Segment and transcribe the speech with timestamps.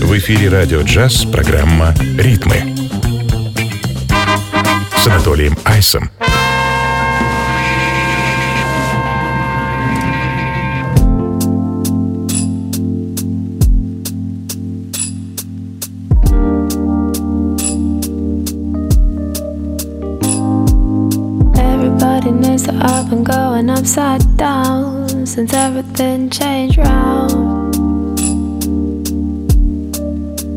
[0.00, 2.74] В эфире радио джаз программа «Ритмы»
[4.96, 6.10] с Анатолием Айсом.
[22.68, 27.65] I've been going upside down since everything changed round.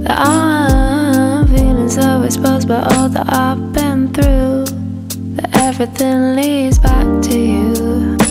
[0.09, 4.65] That I'm feeling so exposed by all that I've been through.
[5.35, 8.28] That everything leads back to you.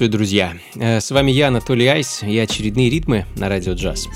[0.00, 0.54] Приветствую, друзья!
[0.76, 4.08] Э, С вами я, Анатолий Айс, и очередные ритмы на радио джаз.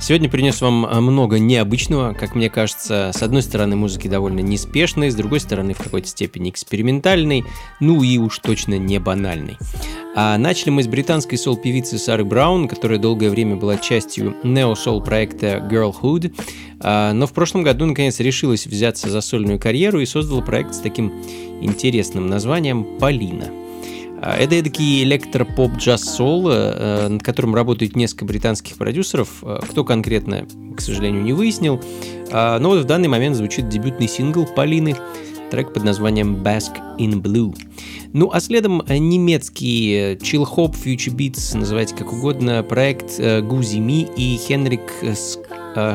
[0.00, 3.10] Сегодня принес вам э, много необычного, как мне кажется.
[3.14, 7.44] С одной стороны, музыки довольно неспешной, с другой стороны, в какой-то степени экспериментальной,
[7.80, 9.58] ну и уж точно не банальной.
[10.14, 15.58] А начали мы с британской сол-певицы Сары Браун, которая долгое время была частью нео-сол проекта
[15.70, 16.34] Girlhood,
[16.80, 20.78] а, но в прошлом году наконец решилась взяться за сольную карьеру и создала проект с
[20.78, 21.12] таким
[21.60, 23.65] интересным названием «Полина».
[24.20, 29.42] А, Это эдакий электропоп-джаз-сол, э, над которым работает несколько британских продюсеров.
[29.42, 30.46] Э, Кто конкретно,
[30.76, 31.80] к сожалению, не выяснил.
[32.32, 34.96] А, Но вот в данный момент звучит дебютный сингл Полины,
[35.50, 37.54] трек под названием Bask in Blue.
[38.12, 43.78] Ну а следом немецкий э, chill hop, future beats, называйте как угодно, проект э, Гузи
[43.78, 44.92] Ми и Хенрик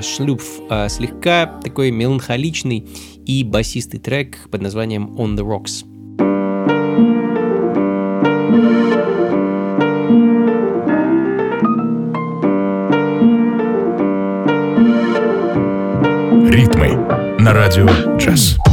[0.02, 0.62] Шлюпф.
[0.70, 2.88] Э, Слегка такой меланхоличный
[3.26, 5.91] и басистый трек под названием On the Rocks.
[17.61, 17.85] Радио
[18.17, 18.71] джаз.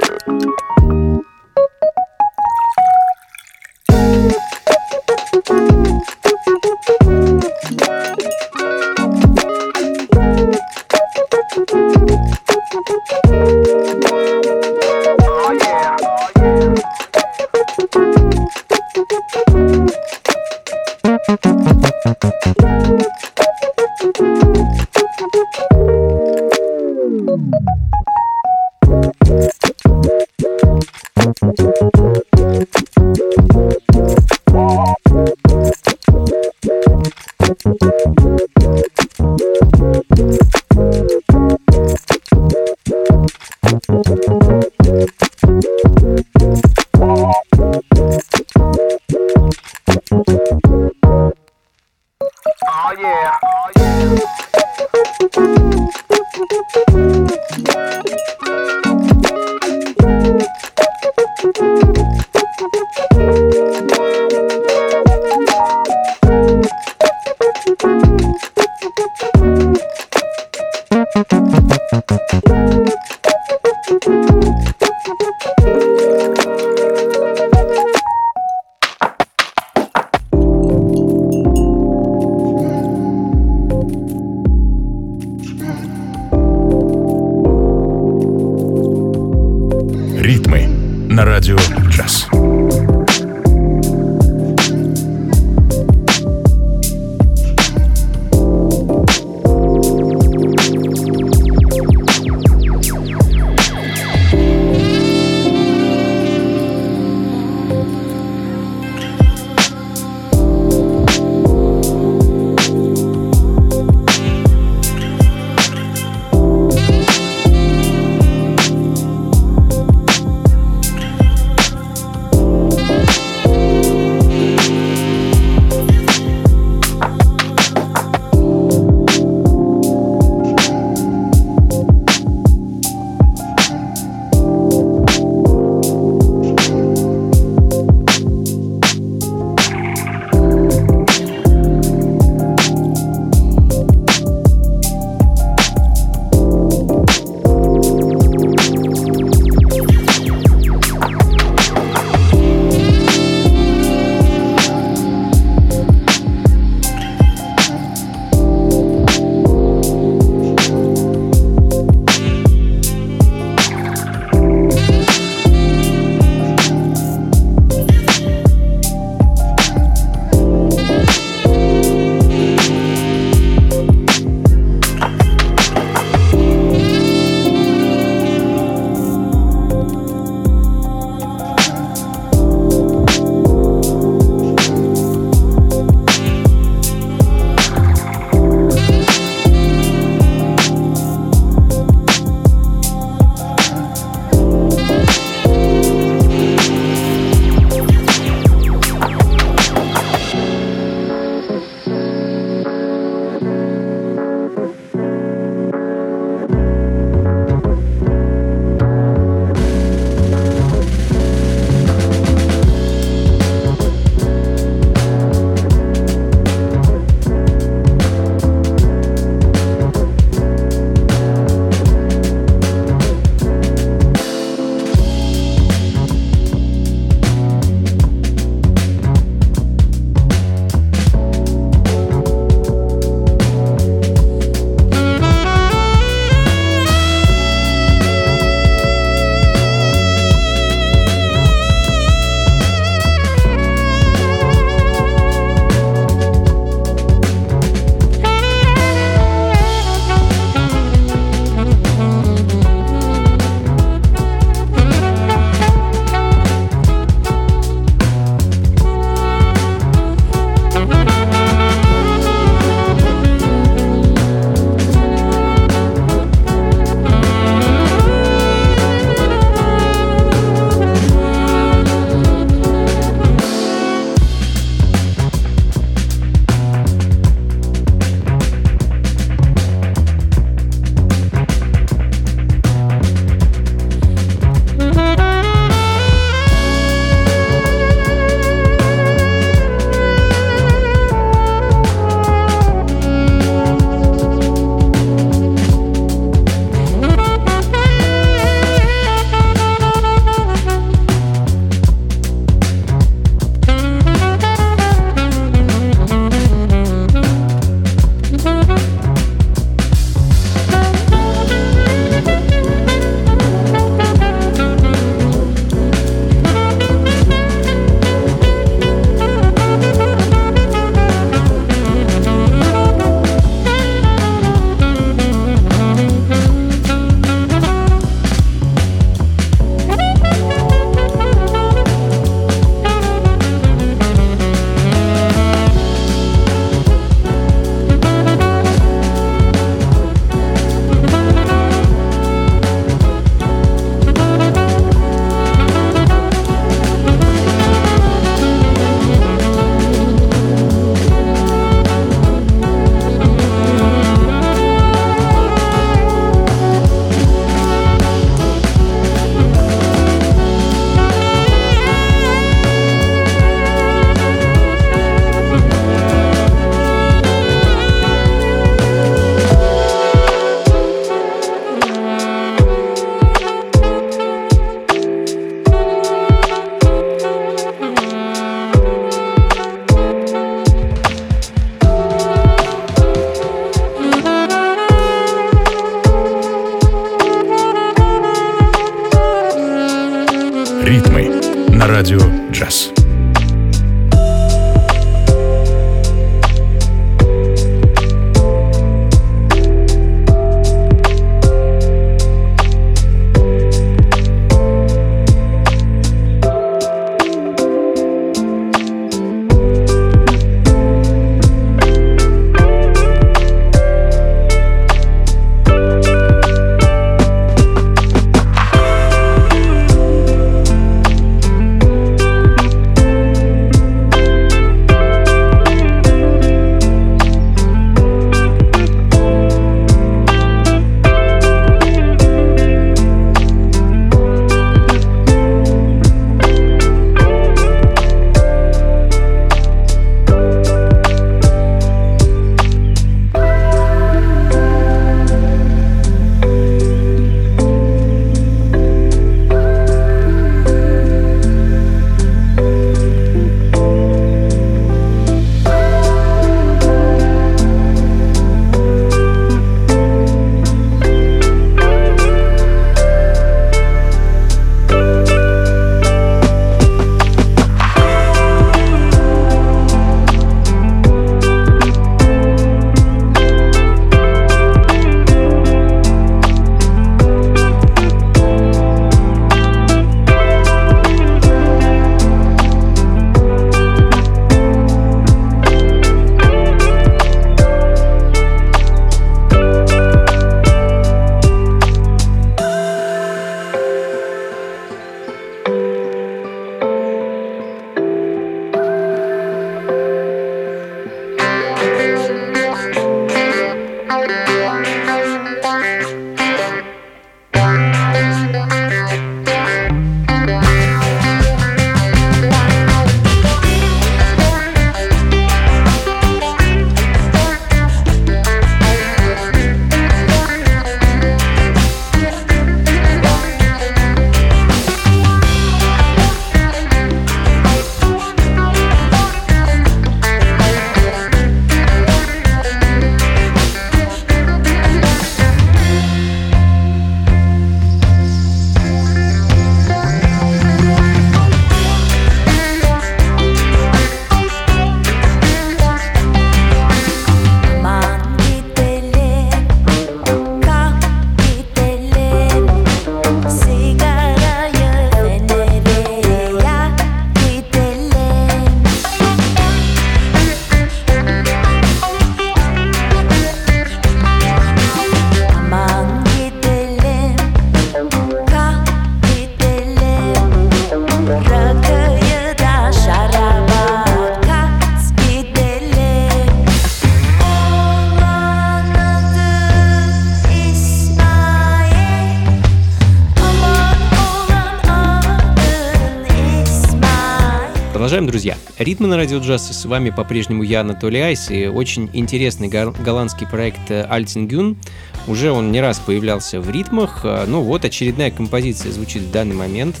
[588.80, 589.70] Ритмы на радио джаз.
[589.70, 594.78] С вами по-прежнему я, Анатолий Айс, и очень интересный голландский проект Альтингюн.
[595.26, 597.20] Уже он не раз появлялся в ритмах.
[597.24, 600.00] А, ну вот, очередная композиция звучит в данный момент.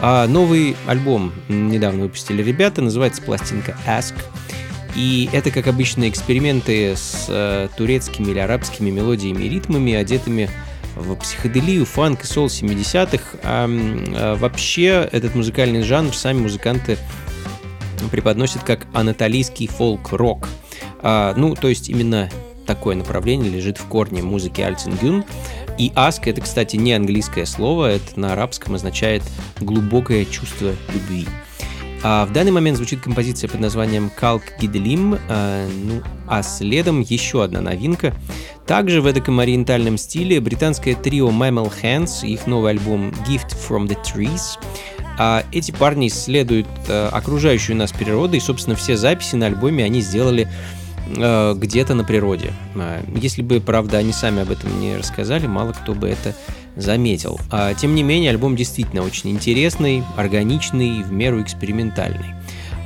[0.00, 4.14] А новый альбом недавно выпустили ребята, называется пластинка Ask.
[4.94, 10.48] И это, как обычно, эксперименты с э, турецкими или арабскими мелодиями и ритмами, одетыми
[10.94, 13.24] в психоделию, фанк и сол 70-х.
[13.42, 16.98] А, а вообще этот музыкальный жанр сами музыканты
[18.08, 20.48] преподносит как анатолийский фолк-рок.
[21.00, 22.30] А, ну, то есть именно
[22.66, 25.24] такое направление лежит в корне музыки Альцингюн.
[25.78, 29.22] И аск это, кстати, не английское слово, это на арабском означает
[29.60, 31.26] глубокое чувство любви.
[32.04, 37.44] А в данный момент звучит композиция под названием Калк Гиделим, а, ну, а следом еще
[37.44, 38.12] одна новинка.
[38.66, 43.96] Также в эдаком ориентальном стиле британское трио Mammal Hands, их новый альбом Gift from the
[44.04, 44.58] Trees–
[45.18, 50.00] а эти парни исследуют э, окружающую нас природу, и, собственно, все записи на альбоме они
[50.00, 50.48] сделали
[51.16, 52.52] э, где-то на природе.
[52.74, 56.34] А, если бы, правда, они сами об этом не рассказали, мало кто бы это
[56.76, 57.38] заметил.
[57.50, 62.34] А, тем не менее, альбом действительно очень интересный, органичный и в меру экспериментальный.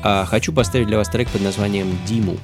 [0.03, 2.37] А, хочу поставить для вас трек под названием «Диму».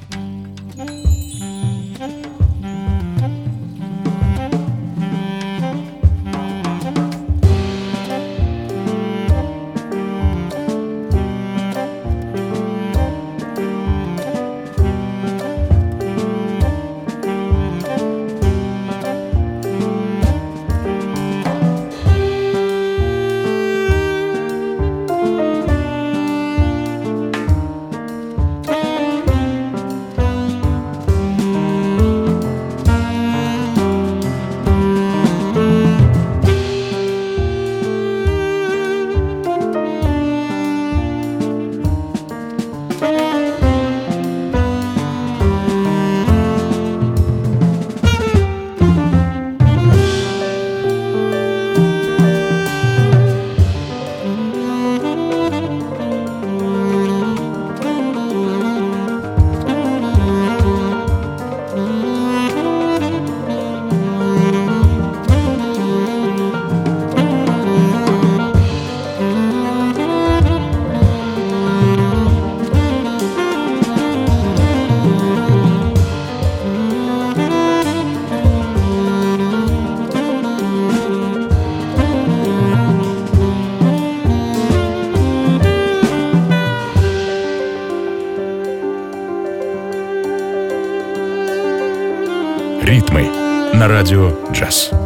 [93.83, 95.02] На радио джаз.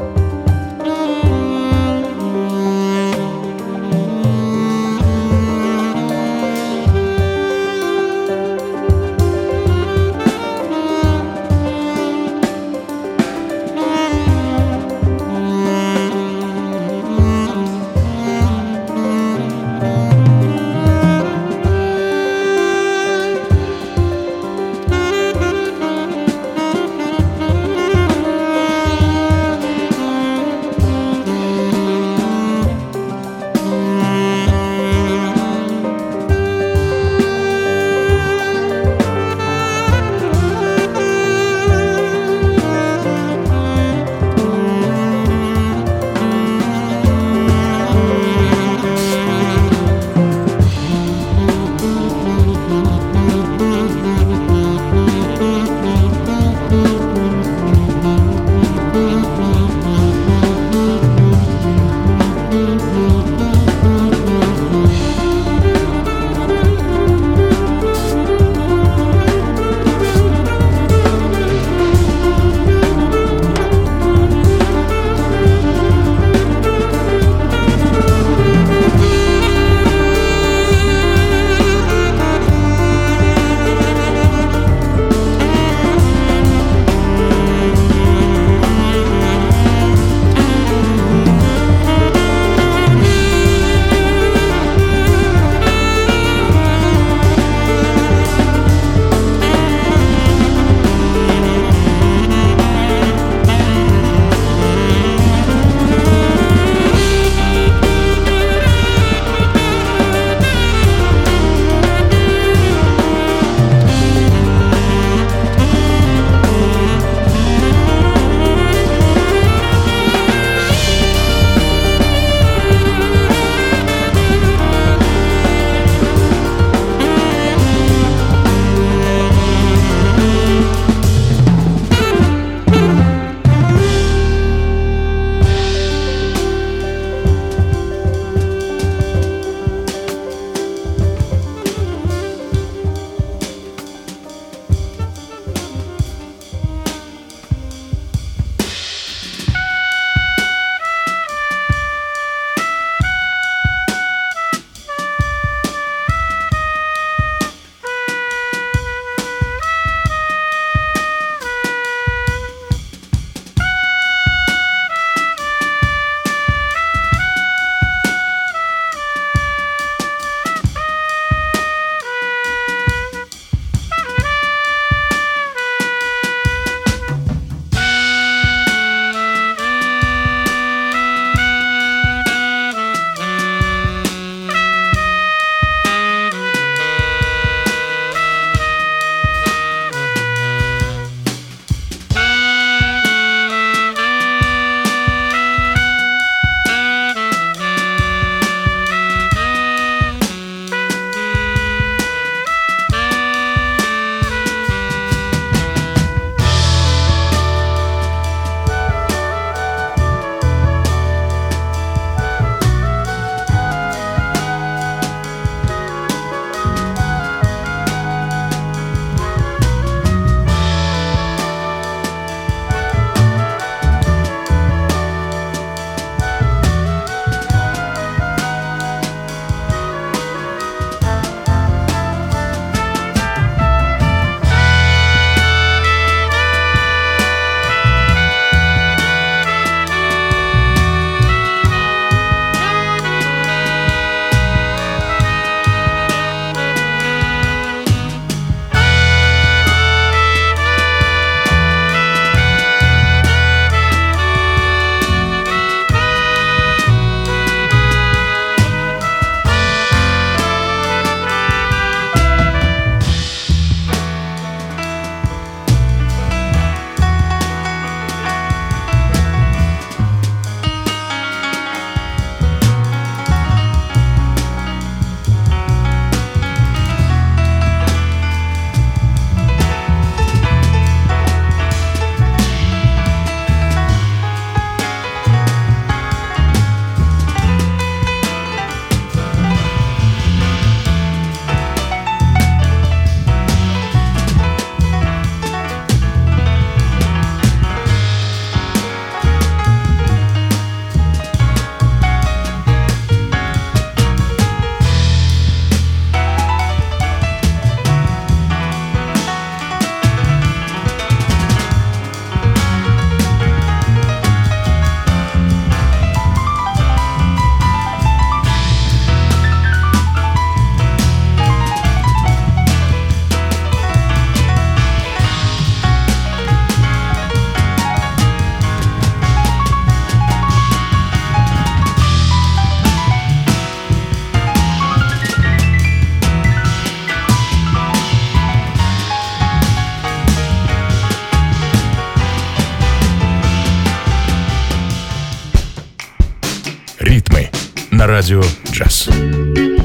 [348.28, 348.42] На
[348.74, 349.77] радио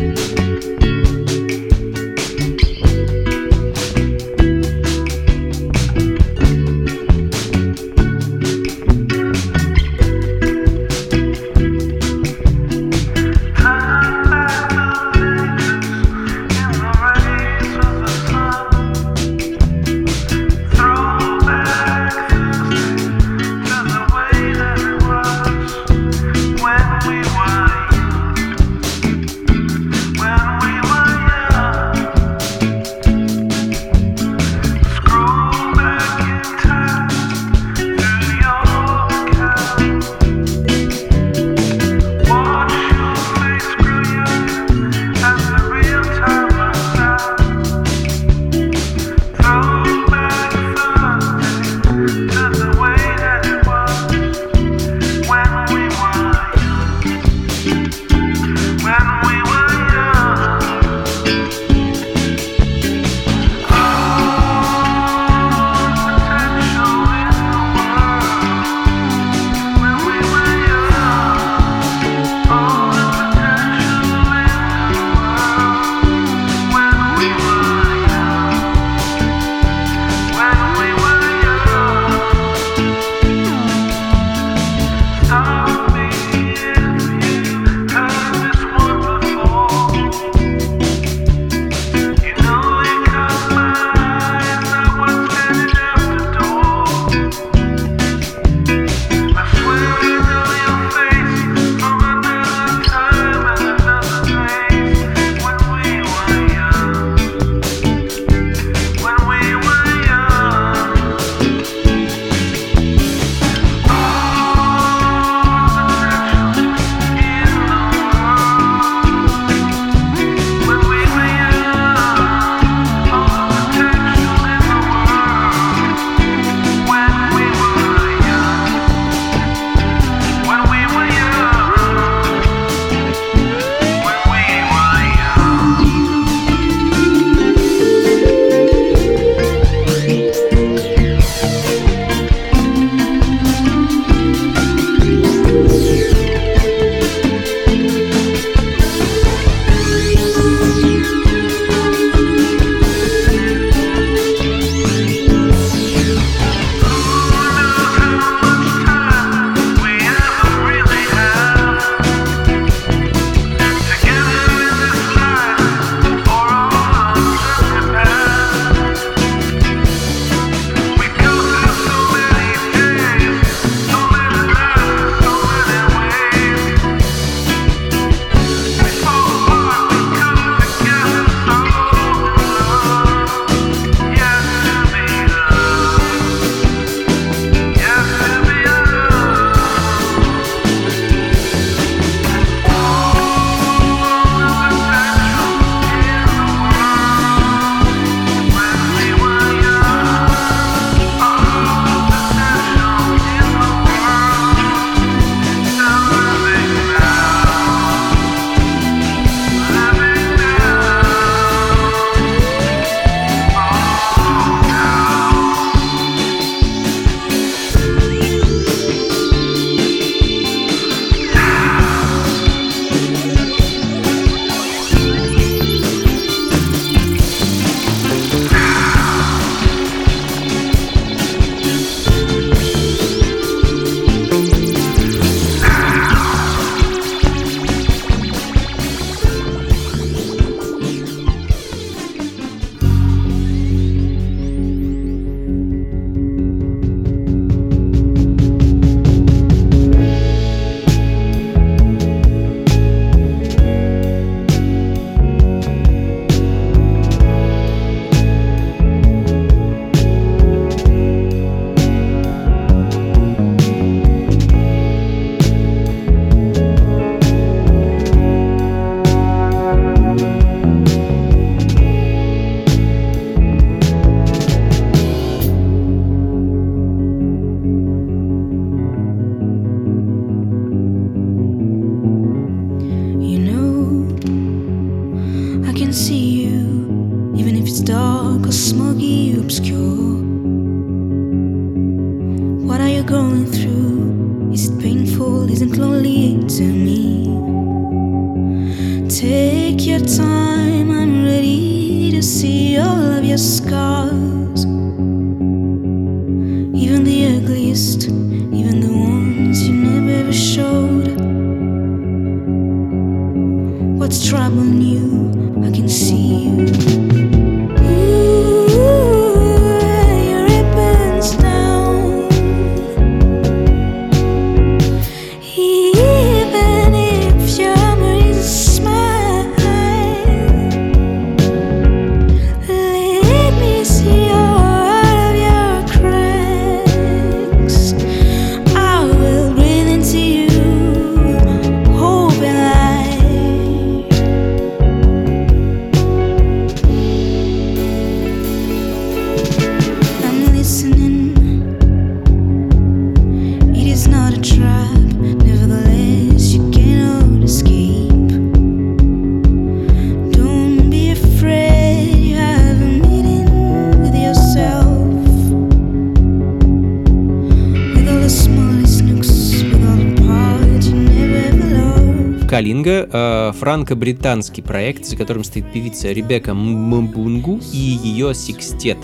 [373.63, 378.99] франко-британский проект, за которым стоит певица Ребекка Мбунгу и ее секстет.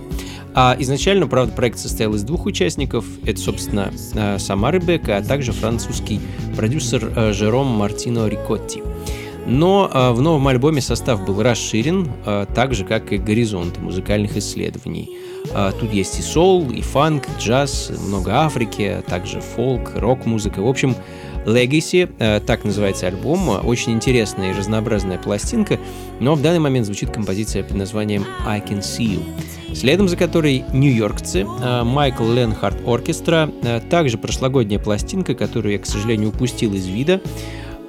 [0.52, 3.04] А изначально, правда, проект состоял из двух участников.
[3.24, 6.18] Это, собственно, э, сама Ребекка, а также французский
[6.56, 8.82] продюсер э, Жером Мартино Рикотти.
[9.46, 14.36] Но э, в новом альбоме состав был расширен, э, так же, как и горизонты музыкальных
[14.36, 15.08] исследований.
[15.80, 20.60] Тут есть и сол, и фанк, джаз, много Африки, а также фолк, рок-музыка.
[20.60, 20.94] В общем,
[21.48, 25.78] Legacy, э, так называется альбом, очень интересная и разнообразная пластинка,
[26.20, 29.74] но в данный момент звучит композиция под названием I Can See You.
[29.74, 35.86] Следом за которой нью-йоркцы, э, Майкл Ленхард Оркестра, э, также прошлогодняя пластинка, которую я, к
[35.86, 37.20] сожалению, упустил из вида,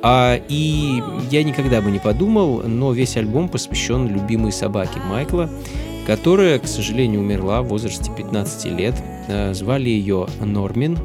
[0.01, 5.49] а, и я никогда бы не подумал, но весь альбом посвящен любимой собаке Майкла,
[6.07, 8.95] которая, к сожалению, умерла в возрасте 15 лет.
[9.51, 10.97] Звали ее Нормин,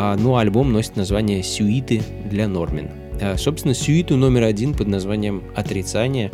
[0.00, 2.88] а, ну, альбом носит название «Сюиты для Нормин».
[3.20, 6.30] А, собственно, сюиту номер один под названием «Отрицание»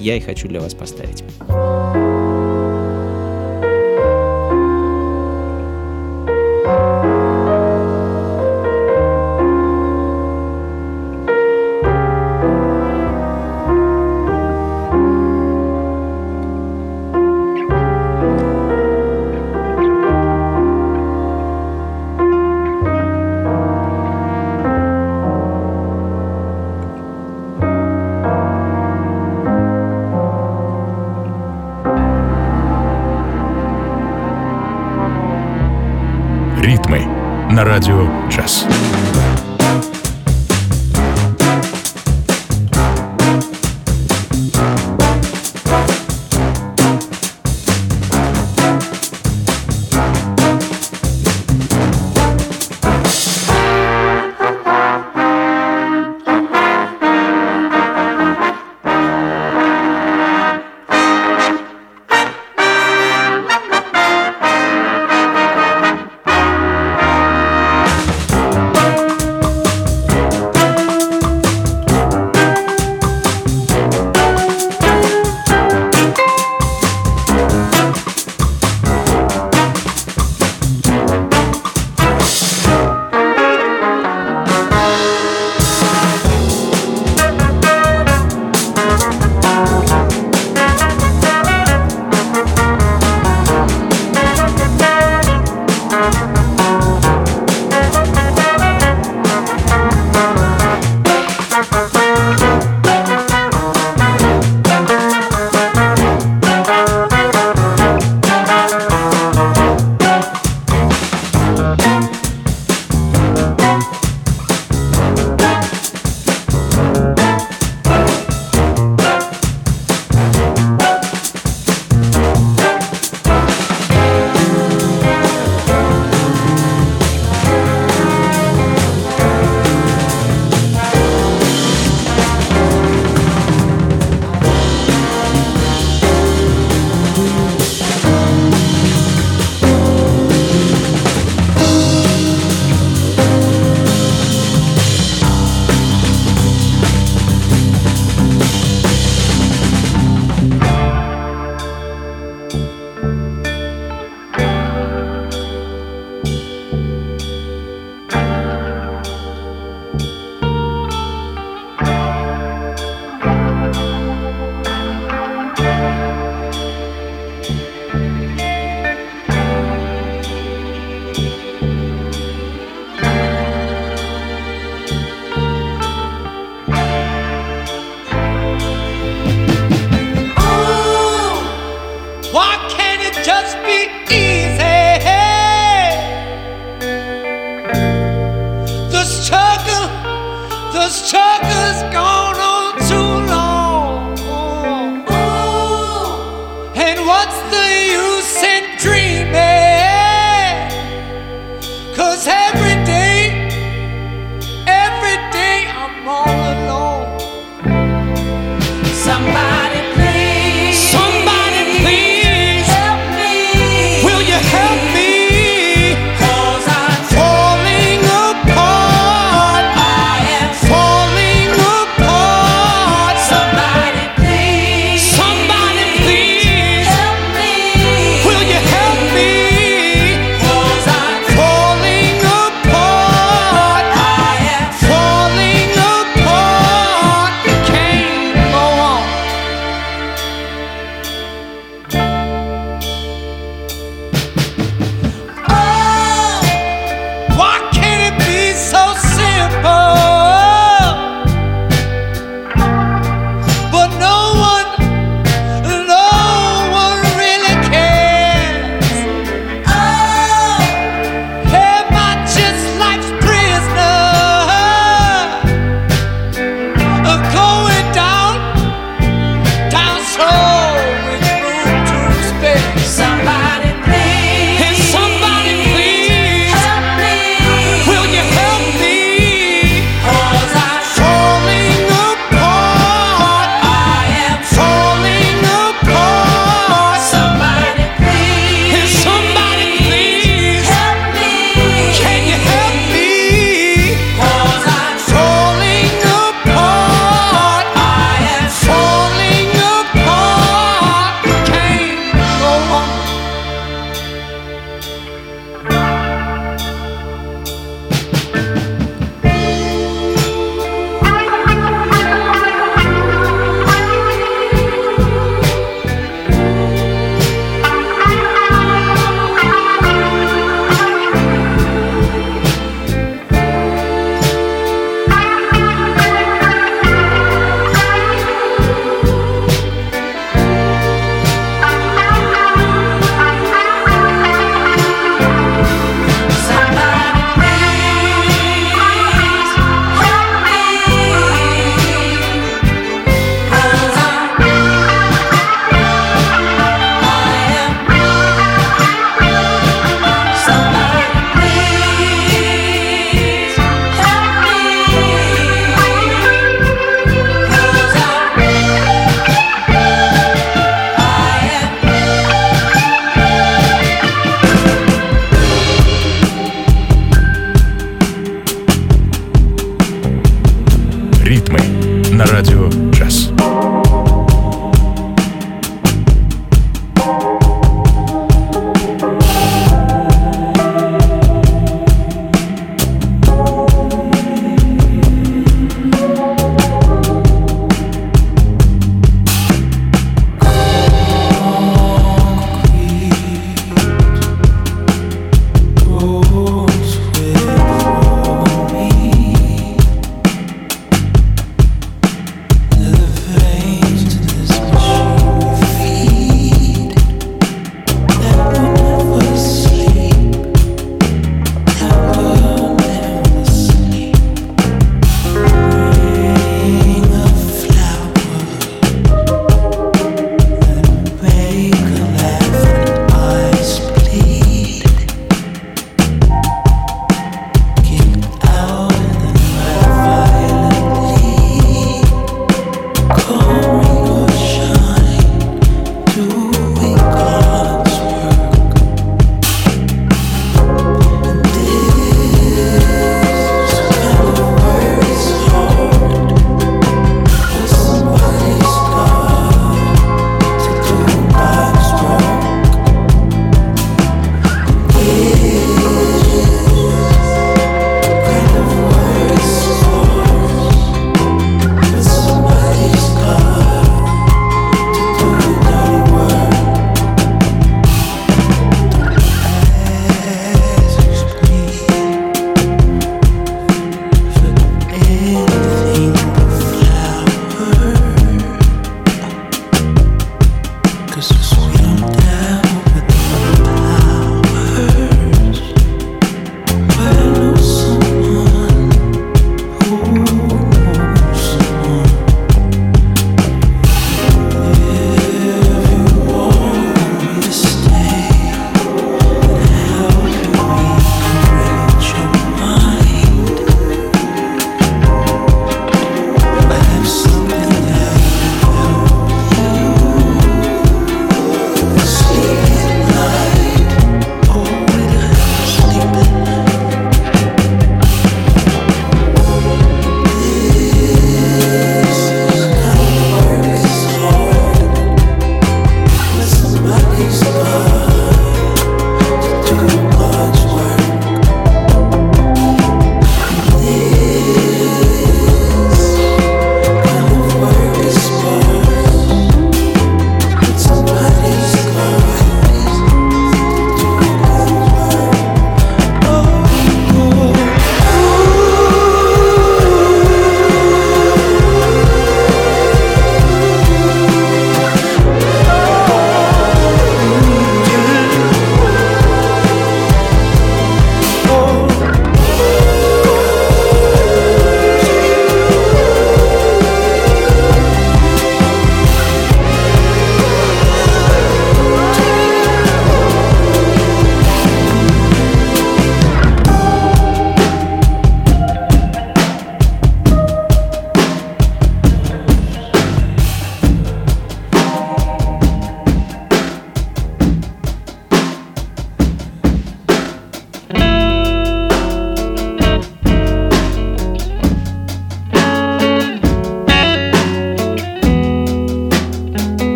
[0.00, 1.22] я и хочу для вас поставить.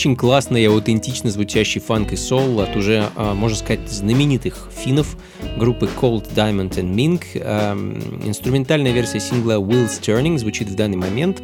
[0.00, 5.14] Очень классный и аутентично звучащий фанк и соул от уже, а, можно сказать, знаменитых финнов
[5.58, 7.24] группы Cold Diamond and Mink.
[7.34, 11.42] Эм, инструментальная версия сингла Wheels Turning звучит в данный момент.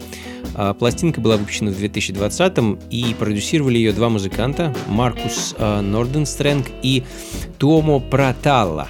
[0.54, 7.04] А, пластинка была выпущена в 2020 и продюсировали ее два музыканта, Маркус а, Норденстрэнг и
[7.58, 8.88] Туомо Праталла,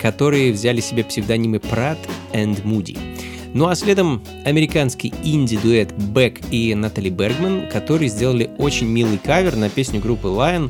[0.00, 1.98] которые взяли себе псевдонимы Прат
[2.32, 3.15] and Moody.
[3.56, 9.70] Ну а следом американский инди-дуэт Бэк и Натали Бергман, которые сделали очень милый кавер на
[9.70, 10.68] песню группы Lion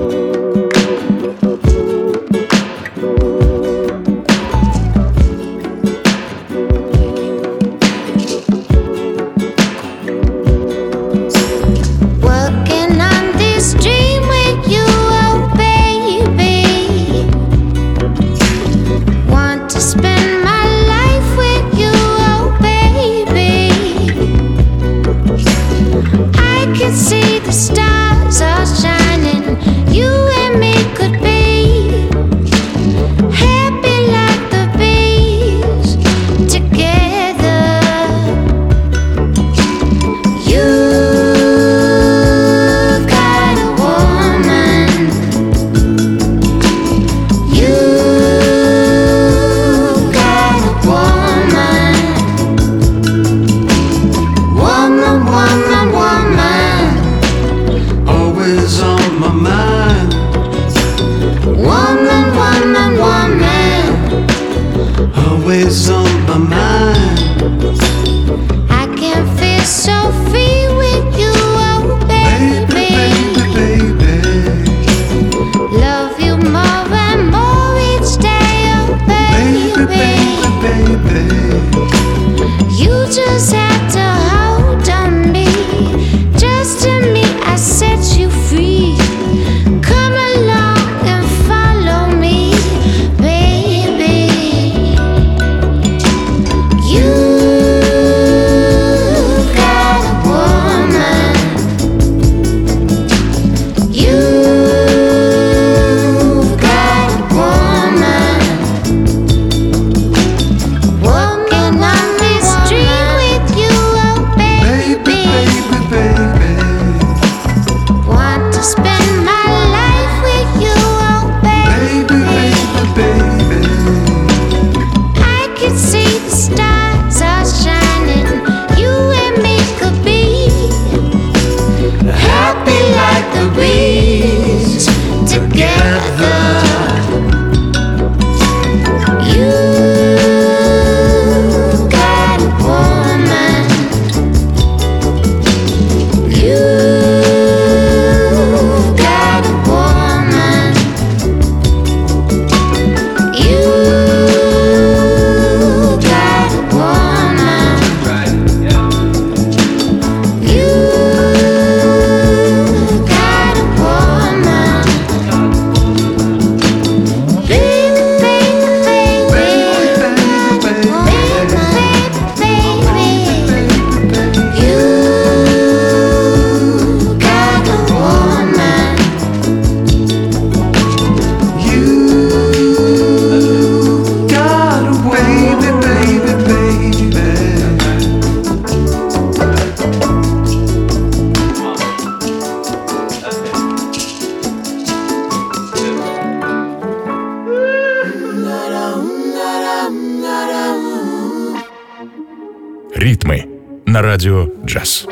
[203.13, 203.47] ритмы
[203.85, 205.07] на радио «Джаз».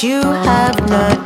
[0.00, 1.17] you have not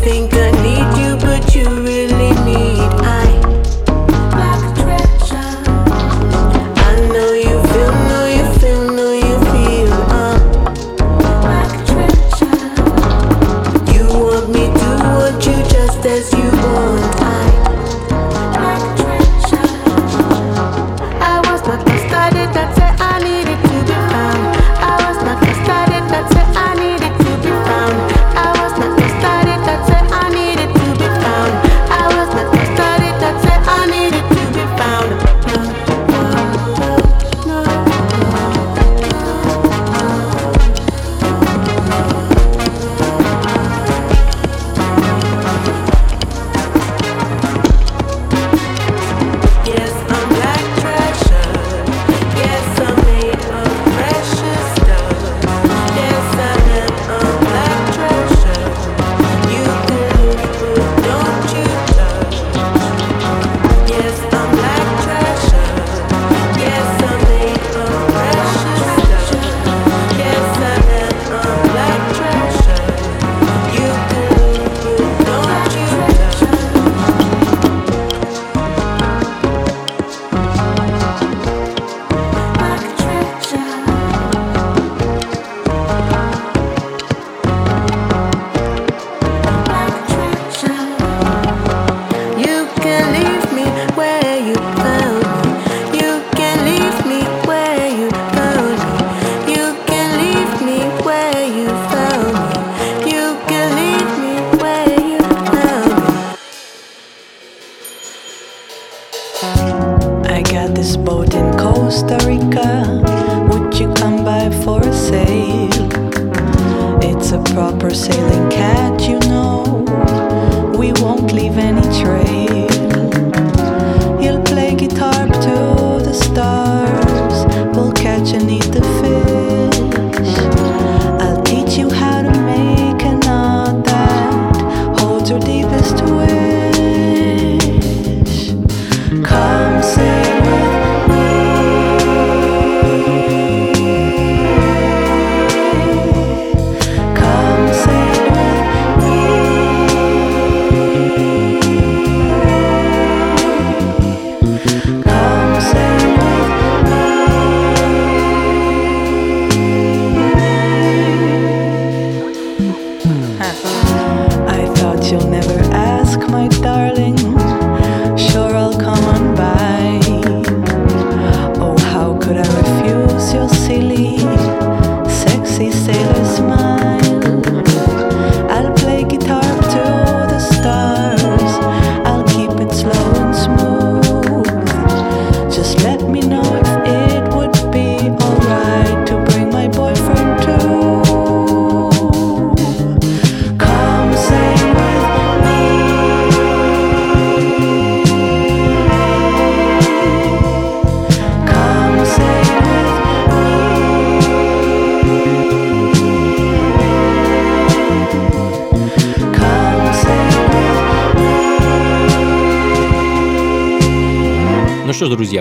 [0.00, 0.47] что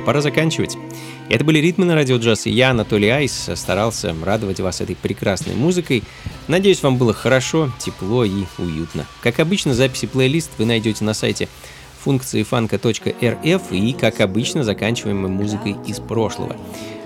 [0.08, 0.78] пора заканчивать.
[1.28, 5.54] Это были «Ритмы на радио джаз», и я, Анатолий Айс, старался радовать вас этой прекрасной
[5.54, 6.02] музыкой.
[6.48, 9.06] Надеюсь, вам было хорошо, тепло и уютно.
[9.22, 11.50] Как обычно, записи плейлист вы найдете на сайте
[12.00, 16.56] функции фанка.рф и, как обычно, заканчиваем мы музыкой из прошлого.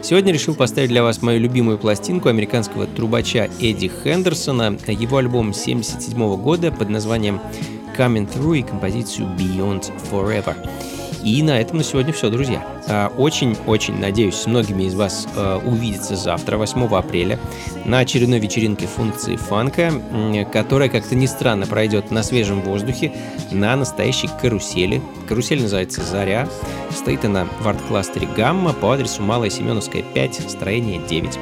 [0.04, 6.36] Сегодня решил поставить для вас мою любимую пластинку американского трубача Эдди Хендерсона, его альбом 77
[6.38, 7.41] года под названием
[7.97, 10.56] Coming Through и композицию Beyond Forever.
[11.24, 12.66] И на этом на сегодня все, друзья.
[12.88, 17.40] А, очень-очень надеюсь с многими из вас а, увидеться завтра, 8 апреля,
[17.86, 19.92] на очередной вечеринке функции фанка,
[20.52, 23.14] которая, как-то ни странно, пройдет на свежем воздухе
[23.52, 25.02] на настоящей карусели.
[25.28, 26.48] Карусель называется «Заря».
[26.90, 31.38] Стоит она в арт-кластере «Гамма» по адресу Малая Семеновская, 5, строение 9.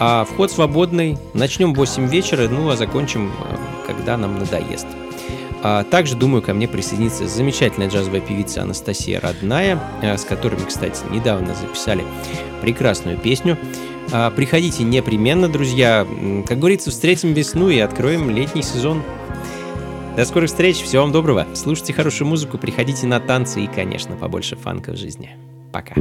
[0.00, 1.16] А вход свободный.
[1.34, 4.86] Начнем в 8 вечера, ну а закончим, а, когда нам надоест.
[5.66, 10.66] А также, думаю, ко мне присоединится замечательная джазовая певица Анастасия Родная, э, с которой мы,
[10.66, 12.04] кстати, недавно записали
[12.60, 13.56] прекрасную песню.
[14.12, 16.06] А, приходите непременно, друзья.
[16.46, 19.02] Как говорится, встретим весну и откроем летний сезон.
[20.14, 21.46] До скорых встреч, всего вам доброго.
[21.54, 25.30] Слушайте хорошую музыку, приходите на танцы и, конечно, побольше фанка в жизни.
[25.72, 25.94] Пока.